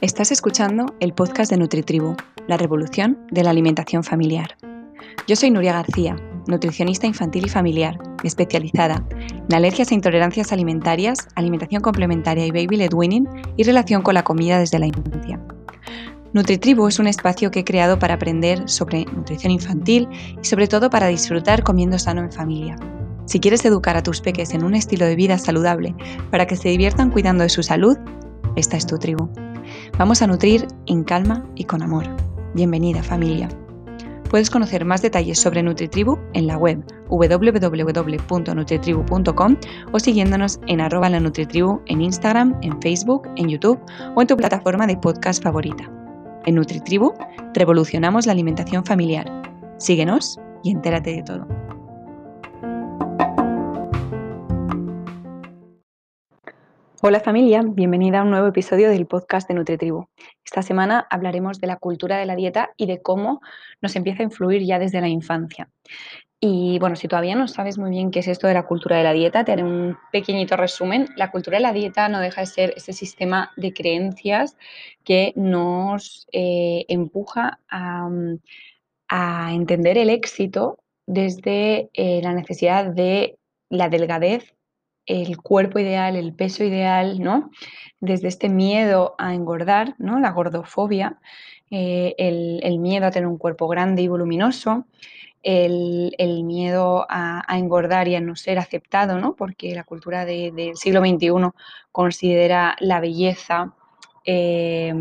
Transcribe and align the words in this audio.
Estás 0.00 0.32
escuchando 0.32 0.86
el 0.98 1.12
podcast 1.12 1.50
de 1.50 1.58
NutriTribu, 1.58 2.16
la 2.48 2.56
revolución 2.56 3.18
de 3.30 3.44
la 3.44 3.50
alimentación 3.50 4.02
familiar. 4.02 4.56
Yo 5.28 5.36
soy 5.36 5.52
Nuria 5.52 5.74
García, 5.74 6.16
nutricionista 6.48 7.06
infantil 7.06 7.46
y 7.46 7.48
familiar, 7.48 7.98
especializada 8.24 9.04
en 9.10 9.54
alergias 9.54 9.92
e 9.92 9.94
intolerancias 9.94 10.52
alimentarias, 10.52 11.28
alimentación 11.36 11.80
complementaria 11.80 12.46
y 12.46 12.50
baby 12.50 12.78
led 12.78 12.92
weaning 12.92 13.28
y 13.56 13.62
relación 13.62 14.02
con 14.02 14.14
la 14.14 14.24
comida 14.24 14.58
desde 14.58 14.80
la 14.80 14.86
infancia. 14.86 15.38
NutriTribu 16.32 16.88
es 16.88 16.98
un 16.98 17.06
espacio 17.06 17.52
que 17.52 17.60
he 17.60 17.64
creado 17.64 17.98
para 17.98 18.14
aprender 18.14 18.68
sobre 18.68 19.04
nutrición 19.04 19.52
infantil 19.52 20.08
y 20.42 20.44
sobre 20.44 20.66
todo 20.66 20.90
para 20.90 21.06
disfrutar 21.06 21.62
comiendo 21.62 21.96
sano 21.98 22.22
en 22.22 22.32
familia. 22.32 22.76
Si 23.30 23.38
quieres 23.38 23.64
educar 23.64 23.96
a 23.96 24.02
tus 24.02 24.20
peques 24.20 24.52
en 24.54 24.64
un 24.64 24.74
estilo 24.74 25.06
de 25.06 25.14
vida 25.14 25.38
saludable 25.38 25.94
para 26.32 26.48
que 26.48 26.56
se 26.56 26.68
diviertan 26.68 27.12
cuidando 27.12 27.44
de 27.44 27.48
su 27.48 27.62
salud, 27.62 27.96
esta 28.56 28.76
es 28.76 28.88
tu 28.88 28.98
tribu. 28.98 29.30
Vamos 29.96 30.20
a 30.20 30.26
nutrir 30.26 30.66
en 30.86 31.04
calma 31.04 31.46
y 31.54 31.62
con 31.62 31.80
amor. 31.80 32.08
Bienvenida 32.54 33.04
familia. 33.04 33.48
Puedes 34.28 34.50
conocer 34.50 34.84
más 34.84 35.02
detalles 35.02 35.38
sobre 35.38 35.62
NutriTribu 35.62 36.18
en 36.32 36.48
la 36.48 36.58
web 36.58 36.84
www.nutritribu.com 37.08 39.56
o 39.92 40.00
siguiéndonos 40.00 40.58
en 40.66 40.80
arroba 40.80 41.08
la 41.08 41.20
NutriTribu 41.20 41.82
en 41.86 42.02
Instagram, 42.02 42.58
en 42.62 42.82
Facebook, 42.82 43.28
en 43.36 43.48
YouTube 43.48 43.78
o 44.16 44.22
en 44.22 44.26
tu 44.26 44.36
plataforma 44.36 44.88
de 44.88 44.96
podcast 44.96 45.40
favorita. 45.40 45.88
En 46.46 46.56
NutriTribu 46.56 47.14
revolucionamos 47.54 48.26
la 48.26 48.32
alimentación 48.32 48.84
familiar. 48.84 49.30
Síguenos 49.78 50.40
y 50.64 50.72
entérate 50.72 51.12
de 51.12 51.22
todo. 51.22 51.69
Hola 57.02 57.20
familia, 57.20 57.62
bienvenida 57.64 58.20
a 58.20 58.22
un 58.24 58.30
nuevo 58.30 58.48
episodio 58.48 58.90
del 58.90 59.06
podcast 59.06 59.48
de 59.48 59.54
NutriTribu. 59.54 60.06
Esta 60.44 60.60
semana 60.60 61.06
hablaremos 61.08 61.58
de 61.58 61.66
la 61.66 61.76
cultura 61.76 62.18
de 62.18 62.26
la 62.26 62.36
dieta 62.36 62.74
y 62.76 62.84
de 62.84 63.00
cómo 63.00 63.40
nos 63.80 63.96
empieza 63.96 64.22
a 64.22 64.24
influir 64.24 64.66
ya 64.66 64.78
desde 64.78 65.00
la 65.00 65.08
infancia. 65.08 65.70
Y 66.40 66.78
bueno, 66.78 66.96
si 66.96 67.08
todavía 67.08 67.36
no 67.36 67.48
sabes 67.48 67.78
muy 67.78 67.88
bien 67.88 68.10
qué 68.10 68.18
es 68.18 68.28
esto 68.28 68.48
de 68.48 68.52
la 68.52 68.66
cultura 68.66 68.98
de 68.98 69.04
la 69.04 69.14
dieta, 69.14 69.46
te 69.46 69.52
haré 69.52 69.64
un 69.64 69.96
pequeñito 70.12 70.58
resumen. 70.58 71.08
La 71.16 71.30
cultura 71.30 71.56
de 71.56 71.62
la 71.62 71.72
dieta 71.72 72.10
no 72.10 72.20
deja 72.20 72.42
de 72.42 72.46
ser 72.46 72.74
ese 72.76 72.92
sistema 72.92 73.50
de 73.56 73.72
creencias 73.72 74.58
que 75.02 75.32
nos 75.36 76.26
eh, 76.32 76.84
empuja 76.88 77.60
a, 77.70 78.10
entender 79.52 79.96
el 79.96 80.10
éxito 80.10 80.76
desde 81.06 81.88
eh, 81.94 82.20
la 82.22 82.34
necesidad 82.34 82.84
de 82.84 83.38
la 83.70 83.88
delgadez 83.88 84.54
el 85.10 85.38
cuerpo 85.38 85.80
ideal, 85.80 86.14
el 86.14 86.32
peso 86.32 86.62
ideal, 86.62 87.20
¿no? 87.20 87.50
Desde 88.00 88.28
este 88.28 88.48
miedo 88.48 89.16
a 89.18 89.34
engordar, 89.34 89.96
¿no? 89.98 90.20
La 90.20 90.30
gordofobia, 90.30 91.18
eh, 91.70 92.14
el, 92.18 92.78
miedo 92.78 93.06
a 93.06 93.10
tener 93.10 93.26
un 93.26 93.36
cuerpo 93.36 93.66
grande 93.66 94.02
y 94.02 94.08
voluminoso, 94.08 94.86
el, 95.42 96.14
miedo 96.44 97.06
a, 97.08 97.44
engordar 97.58 98.06
y 98.06 98.14
a 98.14 98.20
no 98.20 98.36
ser 98.36 98.58
aceptado, 98.60 99.18
¿no? 99.18 99.34
Porque 99.34 99.74
la 99.74 99.84
cultura 99.84 100.24
del 100.24 100.76
siglo 100.76 101.00
XXI 101.00 101.30
considera 101.90 102.76
la 102.78 103.00
belleza 103.00 103.74
eh, 104.24 104.94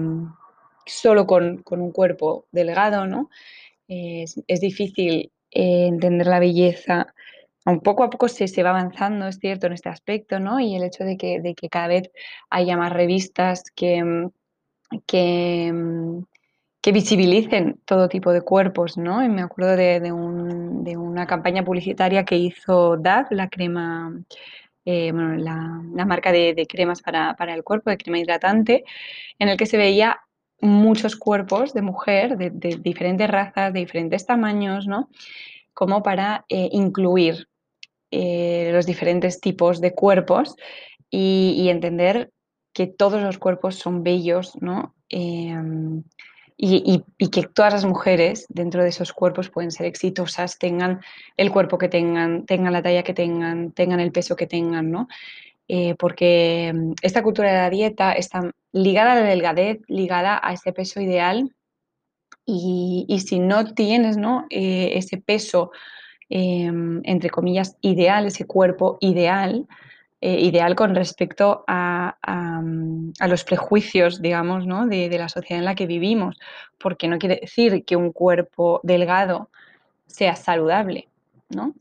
solo 0.85 1.27
con, 1.27 1.63
un 1.69 1.91
cuerpo 1.91 2.45
delgado, 2.51 3.05
¿no? 3.05 3.29
es, 3.87 4.59
difícil 4.59 5.31
eh, 5.51 5.87
entender 5.87 6.27
la 6.27 6.39
belleza 6.39 7.13
poco 7.77 8.03
a 8.03 8.09
poco 8.09 8.27
se, 8.27 8.63
va 8.63 8.69
avanzando, 8.71 9.27
es 9.27 9.39
cierto, 9.39 9.67
en 9.67 9.73
este 9.73 9.89
aspecto, 9.89 10.39
¿no? 10.39 10.59
Y 10.59 10.75
el 10.75 10.83
hecho 10.83 11.03
de 11.03 11.17
que, 11.17 11.55
cada 11.69 11.87
vez 11.87 12.11
haya 12.49 12.77
más 12.77 12.91
revistas 12.93 13.63
que, 13.75 14.03
mm, 14.03 14.31
mm, 14.91 16.23
que 16.81 16.91
visibilicen 16.91 17.79
todo 17.85 18.07
tipo 18.09 18.31
de 18.31 18.41
cuerpos, 18.41 18.97
¿no? 18.97 19.23
Y 19.23 19.29
me 19.29 19.41
acuerdo 19.41 19.75
de, 19.75 19.99
de, 19.99 20.11
un, 20.11 20.83
de 20.83 20.97
una 20.97 21.27
campaña 21.27 21.63
publicitaria 21.63 22.25
que 22.25 22.37
hizo 22.37 22.97
DAV, 22.97 23.27
la 23.31 23.49
crema, 23.49 24.13
eh, 24.85 25.11
bueno, 25.11 25.35
la, 25.35 26.05
marca 26.05 26.31
de, 26.31 26.65
cremas 26.67 27.01
para, 27.01 27.35
el 27.53 27.63
cuerpo, 27.63 27.89
de 27.89 27.97
crema 27.97 28.19
hidratante, 28.19 28.85
en 29.37 29.49
el 29.49 29.57
que 29.57 29.65
se 29.65 29.77
veía 29.77 30.21
muchos 30.61 31.15
cuerpos 31.15 31.73
de 31.73 31.81
mujer 31.81 32.37
de, 32.37 32.49
de 32.49 32.77
diferentes 32.81 33.29
razas, 33.29 33.73
de 33.73 33.81
diferentes 33.81 34.25
tamaños, 34.25 34.87
¿no? 34.87 35.09
Como 35.73 36.01
para 36.01 36.45
eh, 36.49 36.69
incluir 36.71 37.48
eh, 38.11 38.71
los 38.73 38.85
diferentes 38.85 39.39
tipos 39.39 39.81
de 39.81 39.93
cuerpos 39.93 40.55
y, 41.09 41.67
entender 41.69 42.31
que 42.73 42.87
todos 42.87 43.21
los 43.21 43.37
cuerpos 43.37 43.75
son 43.75 44.03
bellos, 44.03 44.53
¿no? 44.61 44.95
Em, 45.09 46.03
y, 46.57 47.03
que 47.31 47.43
todas 47.43 47.73
las 47.73 47.85
mujeres 47.85 48.45
dentro 48.49 48.83
de 48.83 48.89
esos 48.89 49.13
cuerpos 49.13 49.49
pueden 49.49 49.71
ser 49.71 49.85
exitosas, 49.85 50.57
tengan 50.57 51.01
el 51.37 51.51
cuerpo 51.51 51.77
que 51.77 51.87
tengan, 51.87 52.45
tengan 52.45 52.73
la 52.73 52.81
talla 52.81 53.03
que 53.03 53.13
tengan, 53.13 53.71
tengan 53.71 53.99
el 53.99 54.11
peso 54.11 54.35
que 54.35 54.47
tengan, 54.47 54.91
¿no? 54.91 55.07
Eh, 55.67 55.95
porque 55.95 56.67
em, 56.67 56.95
esta 57.01 57.21
cultura 57.23 57.51
de 57.51 57.57
la 57.59 57.69
dieta 57.69 58.13
está 58.13 58.51
ligada 58.71 59.13
a 59.13 59.15
la 59.15 59.23
delgadez, 59.23 59.79
ligada 59.87 60.39
a 60.43 60.53
ese 60.53 60.73
peso 60.73 60.99
ideal 60.99 61.53
y, 62.45 63.23
si 63.25 63.39
no 63.39 63.73
tienes 63.73 64.17
¿no? 64.17 64.45
Eh, 64.49 64.91
ese 64.95 65.17
peso 65.17 65.71
Em, 66.29 67.01
entre 67.05 67.31
comillas, 67.31 67.75
ideal, 67.81 68.27
ese 68.27 68.45
cuerpo 68.45 68.99
ideal, 69.01 69.65
eh, 70.21 70.39
ideal 70.41 70.75
con 70.75 70.93
respecto 70.93 71.63
a, 71.67 72.17
los 73.27 73.43
prejuicios, 73.43 74.21
digamos, 74.21 74.65
¿no? 74.67 74.85
de, 74.87 75.09
la 75.17 75.29
sociedad 75.29 75.59
en 75.59 75.65
la 75.65 75.75
que 75.75 75.87
vivimos, 75.87 76.39
porque 76.77 77.07
no 77.07 77.17
quiere 77.17 77.39
decir 77.41 77.83
que 77.83 77.95
un 77.95 78.11
cuerpo 78.11 78.79
delgado 78.83 79.49
sea 80.05 80.35
saludable, 80.35 81.07
¿no? 81.49 81.73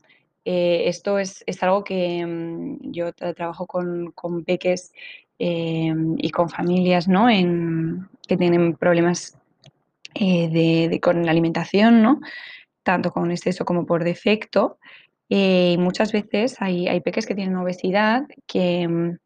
Eh, 0.45 0.83
esto 0.87 1.19
es, 1.19 1.43
algo 1.61 1.83
que 1.83 2.19
em, 2.19 2.79
yo 2.81 3.13
trabajo 3.13 3.67
con, 3.67 4.13
peques 4.45 4.93
em, 5.37 6.15
y 6.17 6.31
con 6.31 6.49
familias 6.49 7.07
¿no? 7.07 7.27
que 8.27 8.37
tienen 8.37 8.75
problemas 8.75 9.37
eh, 10.15 10.99
con 11.01 11.25
la 11.25 11.31
alimentación, 11.31 12.01
¿no? 12.01 12.19
Tanto 12.89 13.11
con 13.11 13.29
exceso 13.29 13.65
como 13.65 13.85
por 13.85 14.03
defecto. 14.03 14.79
Eh, 15.29 15.73
y 15.75 15.77
muchas 15.77 16.11
veces 16.11 16.55
hay, 16.59 16.87
hay, 16.87 17.01
peques 17.01 17.27
que 17.27 17.35
tienen 17.35 17.55
obesidad 17.55 18.23
que, 18.47 18.87
mm, 18.87 19.17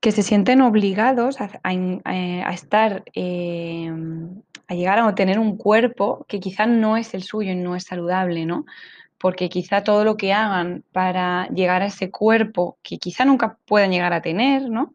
que 0.00 0.12
se 0.12 0.22
sienten 0.22 0.60
obligados 0.60 1.38
a, 1.40 2.52
estar, 2.52 3.02
eh, 3.12 3.90
a 4.68 4.74
llegar 4.74 5.00
a 5.00 5.14
tener 5.16 5.40
un 5.40 5.56
cuerpo 5.56 6.24
que 6.28 6.38
quizá 6.38 6.66
no 6.66 6.96
es 6.96 7.12
el 7.12 7.24
suyo 7.24 7.50
y 7.50 7.56
no 7.56 7.74
es 7.74 7.82
saludable, 7.82 8.46
¿no? 8.46 8.64
Porque 9.18 9.48
quizá 9.48 9.82
todo 9.82 10.04
lo 10.04 10.16
que 10.16 10.32
hagan 10.32 10.84
para 10.92 11.48
llegar 11.48 11.82
a 11.82 11.86
ese 11.86 12.12
cuerpo 12.12 12.78
que 12.84 12.98
quizá 12.98 13.24
nunca 13.24 13.58
puedan 13.66 13.90
llegar 13.90 14.12
a 14.12 14.22
tener, 14.22 14.70
¿no? 14.70 14.94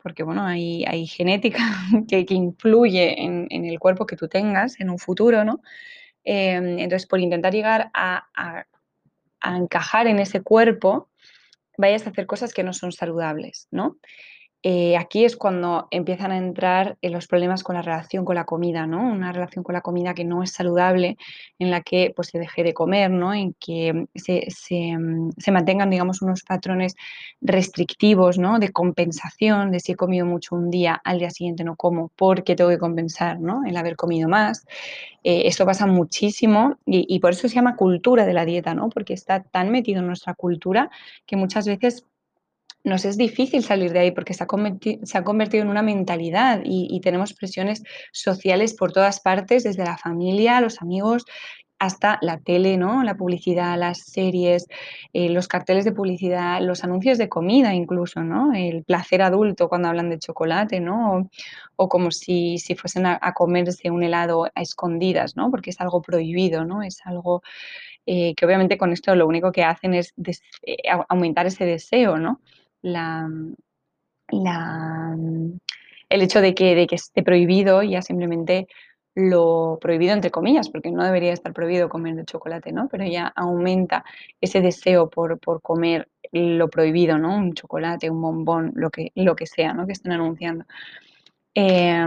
Porque 0.00 0.22
bueno, 0.22 0.44
hay, 0.46 0.84
hay 0.84 1.08
genética 1.08 1.58
que, 2.08 2.24
que 2.24 2.34
influye 2.34 3.20
en, 3.20 3.48
en, 3.50 3.64
el 3.64 3.80
cuerpo 3.80 4.06
que 4.06 4.14
tú 4.14 4.28
tengas 4.28 4.78
en 4.78 4.90
un 4.90 5.00
futuro, 5.00 5.44
¿no? 5.44 5.60
Em, 6.24 6.78
entonces, 6.78 7.06
por 7.06 7.20
intentar 7.20 7.52
llegar 7.52 7.90
a, 7.94 8.66
encajar 9.42 10.06
en 10.06 10.18
ese 10.18 10.42
cuerpo, 10.42 11.10
vayas 11.76 12.06
a 12.06 12.10
hacer 12.10 12.26
cosas 12.26 12.54
que 12.54 12.64
no 12.64 12.72
son 12.72 12.92
saludables, 12.92 13.68
¿no? 13.70 13.98
Eh, 14.66 14.96
aquí 14.96 15.26
es 15.26 15.36
cuando 15.36 15.88
empiezan 15.90 16.32
a 16.32 16.38
entrar 16.38 16.96
en 17.02 17.12
los 17.12 17.26
problemas 17.26 17.62
con 17.62 17.74
la 17.74 17.82
relación 17.82 18.24
con 18.24 18.34
la 18.34 18.46
comida, 18.46 18.86
¿no? 18.86 19.02
Una 19.12 19.30
relación 19.30 19.62
con 19.62 19.74
la 19.74 19.82
comida 19.82 20.14
que 20.14 20.24
no 20.24 20.42
es 20.42 20.52
saludable, 20.52 21.18
en 21.58 21.70
la 21.70 21.82
que 21.82 22.14
pues, 22.16 22.28
se 22.28 22.38
deje 22.38 22.62
de 22.64 22.72
comer, 22.72 23.10
¿no? 23.10 23.34
En 23.34 23.52
que 23.60 24.06
se, 24.14 24.46
se, 24.48 25.52
mantengan, 25.52 25.90
digamos, 25.90 26.22
unos 26.22 26.44
patrones 26.44 26.96
restrictivos, 27.42 28.38
¿no? 28.38 28.58
De 28.58 28.72
compensación, 28.72 29.70
de 29.70 29.80
si 29.80 29.92
he 29.92 29.96
comido 29.96 30.24
mucho 30.24 30.56
un 30.56 30.70
día, 30.70 30.94
al 31.04 31.18
día 31.18 31.30
siguiente 31.30 31.62
no 31.62 31.76
como, 31.76 32.10
porque 32.16 32.56
tengo 32.56 32.70
que 32.70 32.78
compensar, 32.78 33.40
¿no? 33.40 33.64
El 33.66 33.76
haber 33.76 33.96
comido 33.96 34.30
más. 34.30 34.64
Eh, 35.24 35.42
esto 35.44 35.66
pasa 35.66 35.86
muchísimo 35.86 36.78
y, 36.86 37.04
y 37.14 37.18
por 37.20 37.32
eso 37.32 37.48
se 37.48 37.54
llama 37.54 37.76
cultura 37.76 38.24
de 38.24 38.32
la 38.32 38.46
dieta, 38.46 38.74
¿no? 38.74 38.88
Porque 38.88 39.12
está 39.12 39.42
tan 39.42 39.70
metido 39.70 40.00
en 40.00 40.06
nuestra 40.06 40.32
cultura 40.32 40.90
que 41.26 41.36
muchas 41.36 41.66
veces 41.66 42.06
nos 42.84 43.04
es 43.04 43.16
difícil 43.16 43.64
salir 43.64 43.92
de 43.92 44.00
ahí 44.00 44.10
porque 44.10 44.34
se 44.34 44.44
ha, 44.44 44.46
convertido 44.46 45.62
en 45.62 45.68
una 45.70 45.82
mentalidad 45.82 46.60
y, 46.64 47.00
tenemos 47.00 47.32
presiones 47.34 47.82
sociales 48.12 48.74
por 48.74 48.92
todas 48.92 49.20
partes, 49.20 49.64
desde 49.64 49.84
la 49.84 49.98
familia, 49.98 50.60
los 50.60 50.80
amigos 50.80 51.24
hasta 51.78 52.18
la 52.22 52.38
tele, 52.38 52.76
¿no? 52.76 53.02
La 53.02 53.16
publicidad, 53.16 53.76
las 53.76 53.98
series, 53.98 54.66
eh, 55.12 55.28
los 55.28 55.48
carteles 55.48 55.84
de 55.84 55.92
publicidad, 55.92 56.60
los 56.62 56.84
anuncios 56.84 57.18
de 57.18 57.28
comida 57.28 57.74
incluso, 57.74 58.22
¿no? 58.22 58.54
El 58.54 58.84
placer 58.84 59.22
adulto 59.22 59.68
cuando 59.68 59.88
hablan 59.88 60.08
de 60.08 60.18
chocolate, 60.18 60.80
¿no? 60.80 61.14
O, 61.16 61.30
o 61.76 61.88
como 61.88 62.10
si, 62.10 62.58
si 62.58 62.74
fuesen 62.74 63.06
a, 63.06 63.18
a, 63.20 63.34
comerse 63.34 63.90
un 63.90 64.02
helado 64.02 64.44
a 64.54 64.62
escondidas, 64.62 65.36
¿no? 65.36 65.50
Porque 65.50 65.70
es 65.70 65.80
algo 65.80 66.00
prohibido, 66.00 66.64
¿no? 66.64 66.82
Es 66.82 67.00
algo 67.04 67.42
eh, 68.06 68.34
que 68.34 68.44
obviamente 68.44 68.76
con 68.76 68.92
esto 68.92 69.14
lo 69.14 69.26
único 69.26 69.50
que 69.50 69.64
hacen 69.64 69.94
es 69.94 70.14
eh, 70.62 70.76
aumentar 71.08 71.46
ese 71.46 71.64
deseo, 71.64 72.18
¿no? 72.18 72.40
La, 72.84 73.26
el 76.08 76.22
hecho 76.22 76.40
de 76.40 76.54
que, 76.54 76.74
de 76.74 76.86
que 76.86 76.96
esté 76.96 77.22
prohibido 77.22 77.82
ya 77.82 78.02
simplemente 78.02 78.68
lo 79.14 79.78
prohibido 79.80 80.12
entre 80.12 80.30
comillas, 80.30 80.68
porque 80.68 80.90
no 80.90 81.04
debería 81.04 81.32
estar 81.32 81.52
prohibido 81.52 81.88
comer 81.88 82.16
de 82.16 82.24
chocolate, 82.24 82.72
¿no? 82.72 82.88
Pero 82.88 83.04
ya 83.04 83.32
aumenta 83.36 84.04
ese 84.40 84.60
deseo 84.60 85.08
por, 85.08 85.38
por 85.38 85.62
comer 85.62 86.08
lo 86.32 86.68
prohibido, 86.68 87.16
¿no? 87.16 87.36
Un 87.36 87.54
chocolate, 87.54 88.10
un 88.10 88.20
bombón, 88.20 88.72
lo 88.74 88.90
que, 88.90 89.12
lo 89.14 89.36
que 89.36 89.46
sea, 89.46 89.72
¿no? 89.72 89.86
Que 89.86 89.92
estén 89.92 90.12
anunciando. 90.12 90.64
Eh, 91.54 92.04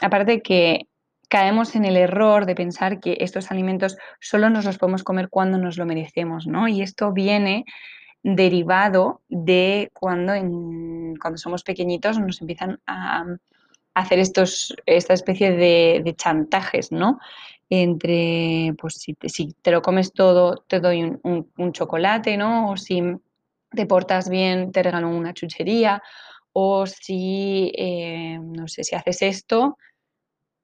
aparte 0.00 0.40
que 0.40 0.86
caemos 1.28 1.76
en 1.76 1.84
el 1.84 1.96
error 1.96 2.46
de 2.46 2.54
pensar 2.54 3.00
que 3.00 3.18
estos 3.20 3.50
alimentos 3.50 3.98
solo 4.18 4.48
nos 4.48 4.64
los 4.64 4.78
podemos 4.78 5.04
comer 5.04 5.28
cuando 5.28 5.58
nos 5.58 5.76
lo 5.76 5.84
merecemos, 5.86 6.46
¿no? 6.46 6.68
Y 6.68 6.80
esto 6.80 7.12
viene 7.12 7.64
derivado 8.22 9.22
de 9.28 9.90
cuando, 9.94 10.34
cuando 11.20 11.38
somos 11.38 11.62
pequeñitos 11.62 12.18
nos 12.18 12.40
empiezan 12.40 12.80
a, 12.86 13.24
hacer 13.94 14.18
estos, 14.18 14.74
esta 14.86 15.14
especie 15.14 15.52
de, 15.52 16.14
chantajes, 16.16 16.92
¿no? 16.92 17.18
Entre, 17.68 18.74
pues 18.78 18.94
si 18.94 19.14
te, 19.14 19.28
si 19.28 19.52
te, 19.62 19.70
lo 19.70 19.82
comes 19.82 20.12
todo, 20.12 20.64
te 20.66 20.80
doy 20.80 21.02
un, 21.02 21.20
un, 21.22 21.50
un, 21.56 21.72
chocolate, 21.72 22.36
¿no? 22.36 22.70
O 22.70 22.76
si 22.76 23.00
te 23.70 23.86
portas 23.86 24.28
bien, 24.28 24.72
te 24.72 24.82
regalo 24.82 25.08
una 25.08 25.34
chuchería. 25.34 26.02
O 26.52 26.86
si, 26.86 27.72
eh, 27.76 28.38
no 28.40 28.66
sé, 28.66 28.82
si 28.82 28.96
haces 28.96 29.22
esto, 29.22 29.78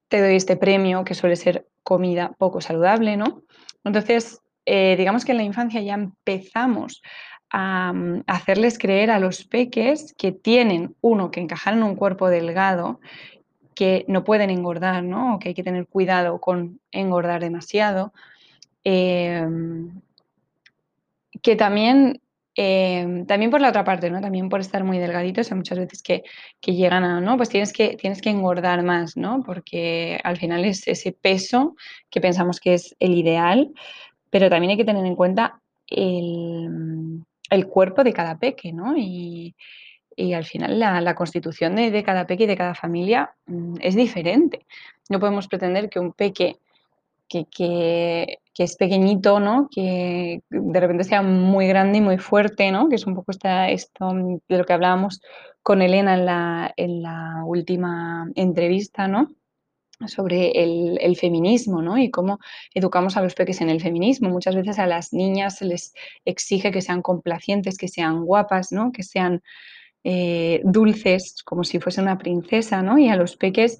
te 0.09 0.21
doy 0.21 0.35
este 0.35 0.57
premio, 0.57 1.03
que 1.03 1.13
suele 1.13 1.35
ser 1.37 1.67
comida 1.83 2.33
poco 2.37 2.59
saludable, 2.59 3.15
¿no? 3.15 3.43
Entonces, 3.85 4.41
eh, 4.65 4.95
digamos 4.97 5.23
que 5.23 5.31
en 5.31 5.37
la 5.37 5.43
infancia 5.43 5.81
ya 5.81 5.93
empezamos 5.93 7.01
a, 7.49 7.93
mm, 7.93 8.23
hacerles 8.27 8.77
creer 8.77 9.11
a 9.11 9.19
los 9.19 9.43
peques 9.45 10.13
que 10.17 10.31
tienen, 10.31 10.95
uno, 11.01 11.31
que 11.31 11.39
encajar 11.39 11.73
en 11.73 11.83
un 11.83 11.95
cuerpo 11.95 12.29
delgado, 12.29 12.99
que 13.75 14.05
no 14.07 14.23
pueden 14.23 14.49
engordar, 14.49 15.03
¿no? 15.03 15.35
O 15.35 15.39
que 15.39 15.49
hay 15.49 15.53
que 15.55 15.63
tener 15.63 15.87
cuidado 15.87 16.39
con 16.41 16.79
engordar 16.91 17.41
demasiado. 17.41 18.13
Eh, 18.83 19.45
que 21.41 21.55
también 21.55 22.21
eh, 22.59 23.23
también 23.27 23.51
por 23.51 23.61
la 23.61 23.69
otra 23.69 23.83
parte, 23.83 24.09
¿no? 24.09 24.19
También 24.19 24.49
por 24.49 24.59
estar 24.59 24.83
muy 24.83 24.97
delgaditos, 24.97 25.51
hay 25.51 25.57
muchas 25.57 25.77
veces 25.77 26.01
que, 26.01 26.23
que, 26.59 26.73
llegan 26.73 27.03
a, 27.03 27.21
¿no? 27.21 27.37
Pues 27.37 27.49
tienes 27.49 27.71
que, 27.71 27.95
tienes 27.97 28.19
que 28.19 28.31
engordar 28.31 28.81
más, 28.83 29.15
¿no? 29.15 29.43
Porque 29.45 30.19
al 30.23 30.37
final 30.37 30.65
es 30.65 30.87
ese 30.87 31.11
peso 31.11 31.75
que 32.09 32.19
pensamos 32.19 32.59
que 32.59 32.73
es 32.73 32.95
el 32.99 33.13
ideal, 33.13 33.71
pero 34.31 34.49
también 34.49 34.71
hay 34.71 34.77
que 34.77 34.85
tener 34.85 35.05
en 35.05 35.15
cuenta 35.15 35.61
el, 35.85 37.23
el 37.49 37.67
cuerpo 37.67 38.03
de 38.03 38.13
cada 38.13 38.37
peque, 38.37 38.73
¿no? 38.73 38.95
Y, 38.97 39.55
y 40.15 40.33
al 40.33 40.45
final 40.45 40.79
la, 40.79 40.99
la 41.01 41.15
constitución 41.15 41.75
de, 41.75 41.91
de, 41.91 42.03
cada 42.03 42.25
peque 42.25 42.43
y 42.43 42.47
de 42.47 42.57
cada 42.57 42.75
familia 42.75 43.31
mm, 43.45 43.75
es 43.81 43.95
diferente. 43.95 44.65
No 45.09 45.19
podemos 45.19 45.47
pretender 45.47 45.89
que 45.89 45.99
un 45.99 46.13
peque 46.13 46.57
que, 47.27 47.45
que, 47.45 48.39
que, 48.53 48.63
es 48.63 48.75
pequeñito, 48.75 49.39
¿no? 49.39 49.69
Que 49.69 50.41
de 50.49 50.79
repente 50.79 51.03
sea 51.03 51.21
muy 51.21 51.67
grande 51.67 51.99
y 51.99 52.01
muy 52.01 52.17
fuerte, 52.17 52.71
¿no? 52.71 52.89
Que 52.89 52.95
es 52.95 53.05
un 53.05 53.15
poco 53.15 53.31
esta, 53.31 53.69
esto 53.69 54.13
de 54.47 54.57
lo 54.57 54.65
que 54.65 54.73
hablábamos 54.73 55.21
con 55.61 55.81
Elena 55.81 56.15
en 56.15 56.25
la, 56.25 56.73
en 56.77 57.01
la 57.01 57.43
última 57.45 58.29
entrevista, 58.35 59.07
¿no? 59.07 59.31
Sobre 60.05 60.51
el, 60.51 61.15
feminismo, 61.15 61.81
¿no? 61.81 61.97
Y 61.97 62.11
cómo 62.11 62.39
educamos 62.73 63.17
a 63.17 63.21
los 63.21 63.33
peques 63.33 63.61
en 63.61 63.69
el 63.69 63.81
feminismo. 63.81 64.29
Muchas 64.29 64.55
veces 64.55 64.77
a 64.77 64.85
las 64.85 65.11
niñas 65.11 65.57
se 65.57 65.65
les 65.65 65.93
exige 66.23 66.71
que 66.71 66.81
sean 66.81 67.01
complacientes, 67.01 67.77
que 67.77 67.87
sean 67.87 68.23
guapas, 68.23 68.71
¿no? 68.71 68.91
Que 68.91 69.03
sean 69.03 69.41
eh, 70.03 70.61
dulces, 70.63 71.41
como 71.43 71.63
si 71.63 71.79
fuese 71.79 72.01
una 72.01 72.17
princesa, 72.17 72.83
¿no? 72.83 72.99
Y 72.99 73.09
a 73.09 73.15
los 73.15 73.35
peques 73.37 73.79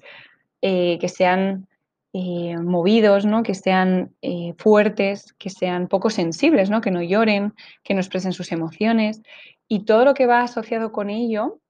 eh, 0.60 0.98
que 1.00 1.08
sean 1.08 1.68
eh, 2.12 2.56
movidos, 2.58 3.24
¿no? 3.24 3.42
que 3.42 3.54
sean 3.54 4.14
fuertes, 4.56 5.34
que 5.34 5.50
sean 5.50 5.88
poco 5.88 6.10
sensibles, 6.10 6.70
¿no? 6.70 6.80
que 6.80 6.90
no 6.90 7.02
lloren, 7.02 7.54
que 7.84 7.94
no 7.94 8.00
expresen 8.00 8.32
sus 8.32 8.50
emociones 8.50 9.20
y 9.68 9.84
todo 9.84 10.06
lo 10.06 10.14
que 10.14 10.26
va 10.26 10.40
asociado 10.40 10.90
con 10.90 11.10
ello 11.10 11.60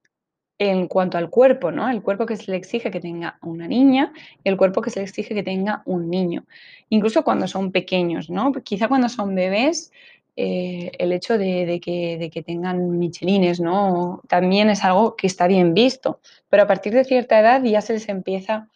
en 0.59 0.89
cuanto 0.89 1.19
al 1.19 1.31
cuerpo, 1.31 1.71
¿no? 1.71 1.89
El 1.89 2.03
cuerpo 2.03 2.27
que 2.27 2.37
se 2.37 2.51
le 2.51 2.57
exige 2.57 2.91
que 2.91 3.01
tenga 3.01 3.39
una 3.43 3.69
niña 3.69 4.13
y 4.43 4.49
el 4.49 4.57
cuerpo 4.57 4.83
que 4.83 4.91
se 4.91 5.01
le 5.01 5.07
exige 5.07 5.35
que 5.35 5.43
tenga 5.43 5.83
un 5.85 6.11
niño. 6.11 6.45
Incluso 6.89 7.23
cuando 7.23 7.47
son 7.47 7.71
pequeños, 7.71 8.29
¿no? 8.29 8.53
Quizá 8.53 8.89
cuando 8.89 9.09
son 9.09 9.35
bebés, 9.35 9.93
eh, 10.37 10.93
el 10.99 11.13
hecho 11.13 11.39
de, 11.39 11.81
que, 11.83 12.43
tengan 12.47 12.99
michelines, 12.99 13.61
¿no? 13.61 14.23
También 14.29 14.71
es 14.71 14.85
algo 14.85 15.17
que 15.17 15.27
está 15.27 15.47
bien 15.47 15.75
visto, 15.75 16.21
pero 16.49 16.65
a 16.65 16.67
partir 16.67 16.93
de 16.93 17.05
cierta 17.05 17.41
edad 17.41 17.63
ya 17.63 17.81
se 17.81 17.95
les 17.95 18.09
empieza 18.09 18.69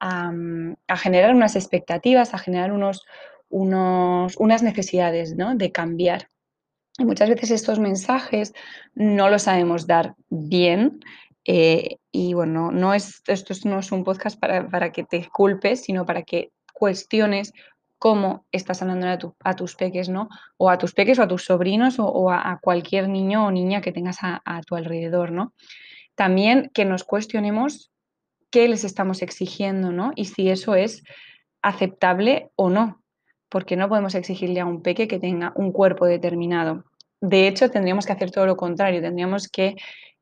a, 0.00 0.32
a, 0.88 0.96
generar 0.96 1.34
unas 1.34 1.56
expectativas, 1.56 2.32
a 2.32 2.38
generar 2.38 2.72
unos, 2.72 3.04
unos, 3.50 4.36
unas 4.36 4.62
necesidades 4.62 5.36
¿no? 5.36 5.54
de 5.56 5.72
cambiar. 5.72 6.28
Y 6.98 7.04
muchas 7.04 7.28
veces 7.28 7.50
estos 7.50 7.78
mensajes 7.78 8.52
no 8.94 9.30
los 9.30 9.42
sabemos 9.42 9.86
dar 9.86 10.14
bien. 10.28 11.00
Eh, 11.44 11.96
y 12.12 12.34
bueno, 12.34 12.70
no 12.70 12.92
es, 12.92 13.22
esto 13.26 13.54
no 13.64 13.78
es 13.78 13.92
un 13.92 14.04
podcast 14.04 14.38
para, 14.38 14.68
para, 14.68 14.92
que 14.92 15.04
te 15.04 15.28
culpes, 15.28 15.82
sino 15.82 16.04
para 16.04 16.22
que 16.22 16.52
cuestiones 16.74 17.52
cómo 17.98 18.46
estás 18.52 18.82
hablando 18.82 19.08
a, 19.08 19.18
tu, 19.18 19.34
a, 19.44 19.54
tus 19.56 19.76
peques, 19.76 20.08
¿no? 20.08 20.28
O 20.56 20.70
a 20.70 20.78
tus 20.78 20.94
peques 20.94 21.18
o 21.18 21.22
a 21.22 21.28
tus 21.28 21.44
sobrinos 21.44 21.96
o, 21.98 22.30
a, 22.30 22.58
cualquier 22.62 23.08
niño 23.08 23.46
o 23.46 23.50
niña 23.50 23.80
que 23.80 23.92
tengas 23.92 24.18
a, 24.22 24.42
a 24.44 24.62
tu 24.62 24.74
alrededor, 24.74 25.32
¿no? 25.32 25.54
También 26.14 26.70
que 26.74 26.84
nos 26.84 27.04
cuestionemos 27.04 27.92
qué 28.50 28.68
les 28.68 28.84
estamos 28.84 29.22
exigiendo, 29.22 29.92
¿no? 29.92 30.12
Y 30.16 30.26
si 30.26 30.50
eso 30.50 30.74
es 30.74 31.02
aceptable 31.62 32.50
o 32.56 32.70
no, 32.70 32.99
porque 33.50 33.76
no 33.76 33.88
podemos 33.88 34.14
exigirle 34.14 34.60
a 34.60 34.66
un 34.66 34.80
peque 34.80 35.08
que 35.08 35.18
tenga 35.18 35.52
un 35.56 35.72
cuerpo 35.72 36.06
determinado. 36.06 36.84
De 37.20 37.46
hecho, 37.46 37.70
tendríamos 37.70 38.06
que 38.06 38.12
hacer 38.12 38.30
todo 38.30 38.46
lo 38.46 38.56
contrario, 38.56 39.02
tendríamos 39.02 39.48
que 39.48 39.76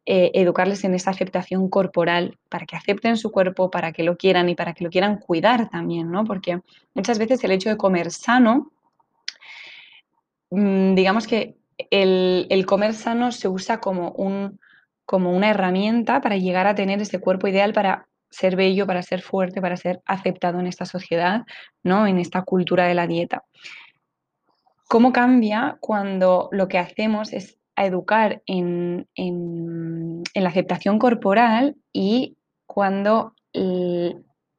eh, 0.07 0.31
educarles 0.35 0.83
en 0.85 0.95
esa 0.95 1.11
aceptación 1.11 1.69
corporal 1.69 2.39
para 2.49 2.65
que 2.65 2.77
acepten 2.77 3.19
su 3.19 3.31
cuerpo, 3.31 3.71
para 3.71 3.93
que 3.93 4.03
lo 4.03 4.17
quieran 4.17 4.49
y 4.49 4.55
para 4.55 4.73
que 4.73 4.83
lo 4.83 4.91
quieran 4.91 5.19
cuidar 5.19 5.69
también, 5.69 6.11
¿no? 6.11 6.25
Porque 6.25 6.61
muchas 6.95 7.19
veces 7.19 7.45
el 7.45 7.51
hecho 7.51 7.69
de 7.69 7.77
comer 7.77 8.11
sano, 8.11 8.73
mmm, 10.51 10.95
digamos 10.95 11.27
que 11.27 11.59
el, 11.91 12.47
el 12.49 12.67
comer 12.67 12.95
sano 12.95 13.31
se 13.31 13.49
usa 13.49 13.81
como 13.81 14.13
un, 14.13 14.59
como 15.05 15.33
una 15.33 15.51
herramienta 15.51 16.21
para 16.23 16.39
llegar 16.39 16.67
a 16.67 16.75
tener 16.75 17.01
ese 17.01 17.21
cuerpo 17.21 17.47
ideal 17.47 17.73
para 17.73 18.09
ser 18.31 18.57
bello, 18.57 18.87
para 18.87 19.03
ser 19.03 19.23
fuerte, 19.23 19.61
para 19.61 19.77
ser 19.77 20.01
aceptado 20.07 20.61
en 20.61 20.67
esta 20.67 20.85
sociedad, 20.85 21.43
¿no? 21.83 22.07
en 22.07 22.19
esta 22.19 22.43
cultura 22.43 22.87
de 22.87 22.95
la 22.95 23.07
dieta. 23.07 23.45
¿Cómo 24.89 25.13
cambia 25.13 25.77
cuando 25.81 26.49
lo 26.53 26.69
que 26.69 26.79
hacemos 26.79 27.33
es 27.33 27.59
educar 27.77 28.43
en, 28.47 29.07
en, 29.15 30.23
la 30.35 30.49
aceptación 30.49 30.99
corporal 30.99 31.77
y 31.93 32.37
cuando 32.67 33.35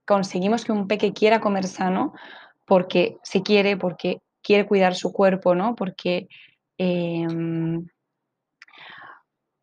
conseguimos 0.06 0.66
que 0.66 0.72
un 0.72 0.88
peque 0.88 1.14
quiera 1.14 1.40
comer 1.40 1.66
sano 1.66 2.14
porque 2.66 3.18
se 3.24 3.42
quiere, 3.42 3.78
porque 3.78 4.22
quiere 4.42 4.66
cuidar 4.68 4.96
su 4.96 5.12
cuerpo, 5.12 5.56
¿no? 5.56 5.76
Porque, 5.76 6.28
eh, 6.78 7.28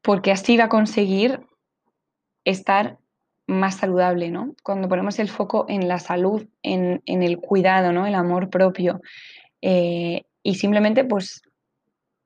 porque 0.02 0.32
así 0.32 0.56
va 0.56 0.64
a 0.64 0.68
conseguir 0.68 1.40
estar 2.44 2.98
más 3.46 3.76
saludable, 3.76 4.30
¿no? 4.30 4.54
Cuando 4.62 4.88
ponemos 4.88 5.18
el 5.18 5.28
foco 5.28 5.66
en 5.68 5.88
la 5.88 5.98
salud, 5.98 6.46
en, 6.62 7.02
en 7.06 7.22
el 7.22 7.38
cuidado, 7.38 7.92
¿no? 7.92 8.06
El 8.06 8.14
amor 8.14 8.50
propio. 8.50 9.00
Eh, 9.62 10.24
y 10.42 10.54
simplemente, 10.56 11.04
pues, 11.04 11.42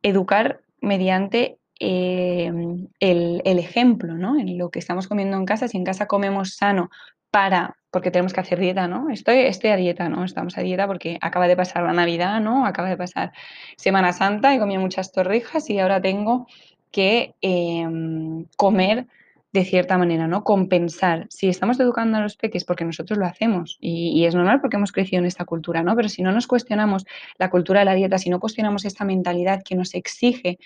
educar 0.03 0.61
mediante 0.81 1.59
eh, 1.79 2.53
el, 3.01 3.43
el, 3.45 3.59
ejemplo, 3.59 4.15
¿no? 4.15 4.39
En 4.39 4.59
lo 4.59 4.71
que 4.71 4.79
estamos 4.79 5.09
comiendo 5.09 5.37
en 5.37 5.47
casa. 5.47 5.69
Si 5.69 5.77
en 5.77 5.85
casa 5.85 6.07
comemos 6.07 6.57
sano 6.57 6.91
para, 7.31 7.77
porque 7.91 8.11
tenemos 8.11 8.33
que 8.33 8.41
hacer 8.41 8.59
dieta, 8.59 8.89
¿no? 8.89 9.11
Estoy, 9.11 9.47
a 9.71 9.77
dieta, 9.77 10.09
¿no? 10.09 10.25
Estamos 10.25 10.57
a 10.59 10.63
dieta 10.63 10.87
porque 10.87 11.19
acaba 11.21 11.49
de 11.49 11.57
pasar 11.57 11.83
la 11.83 11.93
Navidad, 11.93 12.41
¿no? 12.41 12.67
Acaba 12.67 12.89
de 12.89 12.97
pasar 12.97 13.33
Semana 13.77 14.13
Santa, 14.13 14.55
he 14.55 14.59
comido 14.59 14.81
muchas 14.81 15.13
torrijas 15.13 15.71
y 15.71 15.79
ahora 15.79 16.01
tengo 16.01 16.47
que 16.91 17.35
eh, 17.41 17.87
comer 18.57 19.07
de 19.53 19.65
cierta 19.65 19.99
manera, 19.99 20.29
¿no? 20.29 20.45
Compensar. 20.45 21.27
Si 21.29 21.49
estamos 21.49 21.81
educando 21.81 22.19
a 22.19 22.21
los 22.21 22.37
peques 22.37 22.65
porque 22.65 22.85
nosotros 22.85 23.19
lo 23.19 23.27
hacemos 23.27 23.79
y, 23.81 24.25
es 24.25 24.35
normal 24.35 24.61
porque 24.61 24.77
hemos 24.77 24.93
crecido 24.93 25.21
en 25.21 25.27
esta 25.27 25.45
cultura, 25.45 25.83
¿no? 25.83 25.97
Pero 25.97 26.09
si 26.09 26.23
no 26.23 26.31
nos 26.33 26.47
cuestionamos 26.47 27.05
la 27.39 27.51
cultura 27.51 27.81
de 27.81 27.87
la 27.87 27.95
dieta, 27.95 28.19
si 28.19 28.31
no 28.31 28.39
cuestionamos 28.39 28.85
esta 28.85 29.05
mentalidad 29.05 29.63
que 29.65 29.75
nos 29.75 29.95
exige 29.95 30.59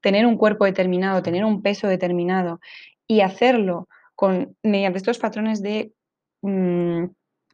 tener 0.00 0.26
un 0.26 0.36
cuerpo 0.36 0.64
determinado, 0.64 1.22
tener 1.22 1.44
un 1.44 1.62
peso 1.62 1.86
determinado 1.86 2.60
y 3.06 3.20
hacerlo 3.20 3.88
con, 4.16 4.56
mediante 4.62 4.98
estos 4.98 5.18
patrones 5.18 5.62
de 5.62 5.92
mmm, 6.42 7.04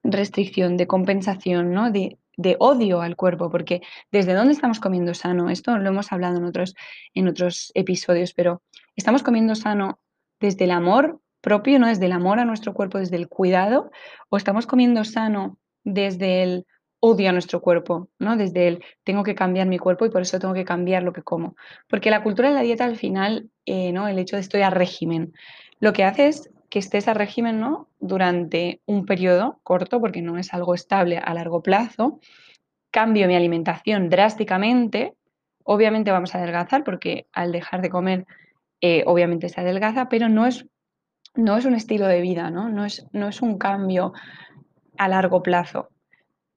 restricción, 0.05 0.79
de 0.79 0.87
compensación, 0.87 1.73
¿no? 1.73 1.91
De, 1.91 2.19
de 2.39 2.57
odio 2.59 3.03
al 3.03 3.15
cuerpo, 3.17 3.51
porque 3.51 3.83
desde 4.11 4.33
dónde 4.33 4.55
estamos 4.55 4.81
comiendo 4.81 5.13
sano, 5.13 5.51
esto 5.51 5.77
lo 5.77 5.89
hemos 5.89 6.13
hablado 6.13 6.39
en 6.39 6.45
otros, 6.45 6.75
en 7.13 7.29
otros 7.29 7.73
episodios, 7.75 8.33
pero 8.33 8.63
estamos 8.97 9.23
comiendo 9.23 9.55
sano 9.55 10.01
desde 10.43 10.65
el 10.65 10.73
amor 10.73 11.21
propio, 11.41 11.79
¿no? 11.79 11.87
Desde 11.87 12.07
el 12.07 12.13
amor 12.13 12.39
a 12.39 12.45
nuestro 12.45 12.75
cuerpo, 12.75 12.99
desde 12.99 13.17
el 13.17 13.29
cuidado, 13.29 13.91
o 14.29 14.37
estamos 14.37 14.67
comiendo 14.67 15.05
sano 15.05 15.59
desde 15.85 16.43
el 16.43 16.67
odio 17.01 17.31
a 17.31 17.33
nuestro 17.33 17.61
cuerpo, 17.61 18.11
¿no? 18.19 18.37
Desde 18.37 18.69
el 18.69 18.85
tengo 19.03 19.23
que 19.25 19.35
cambiar 19.35 19.67
mi 19.67 19.79
cuerpo 19.79 20.05
y 20.05 20.11
por 20.11 20.23
eso 20.23 20.39
tengo 20.39 20.55
que 20.55 20.65
cambiar 20.65 21.03
lo 21.03 21.13
que 21.13 21.23
como. 21.23 21.57
Porque 21.89 22.11
la 22.11 22.23
cultura 22.23 22.51
de 22.51 22.55
la 22.55 22.61
dieta 22.61 22.85
al 22.85 22.97
final, 22.97 23.49
eh, 23.67 23.93
¿no? 23.93 24.07
El 24.07 24.19
hecho 24.19 24.37
de 24.37 24.43
estoy 24.43 24.61
a 24.61 24.71
régimen, 24.71 25.33
lo 25.81 25.93
que 25.93 26.05
hace 26.05 26.29
es 26.29 26.51
que 26.71 26.79
estés 26.79 27.09
a 27.09 27.15
régimen, 27.15 27.59
¿no? 27.59 27.89
Durante 27.99 28.81
un 28.87 29.05
periodo 29.05 29.61
corto, 29.63 30.01
porque 30.01 30.23
no 30.23 30.39
es 30.39 30.55
algo 30.55 30.75
estable 30.75 31.19
a 31.19 31.35
largo 31.35 31.63
plazo, 31.63 32.21
cambio 32.91 33.27
mi 33.27 33.35
alimentación 33.35 34.09
drásticamente, 34.09 35.15
obviamente 35.65 36.13
vamos 36.13 36.35
a 36.35 36.39
adelgazar 36.39 36.85
porque 36.85 37.27
al 37.33 37.51
dejar 37.51 37.83
de 37.83 37.91
comer 37.91 38.27
eh, 38.83 39.05
obviamente 39.07 39.49
se 39.49 39.61
adelgaza, 39.61 40.09
pero 40.09 40.29
no 40.29 40.45
es, 40.45 40.67
no 41.35 41.57
es 41.57 41.65
un 41.65 41.75
estilo 41.75 42.07
de 42.09 42.21
vida, 42.21 42.51
¿no? 42.51 42.69
No, 42.69 42.85
es, 42.85 43.07
no 43.13 43.29
es 43.29 43.41
un 43.41 43.57
cambio 43.57 44.13
a 44.99 45.09
largo 45.09 45.43
plazo. 45.43 45.89